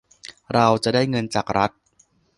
[0.53, 1.71] เราจะได้เงินจากรัฐ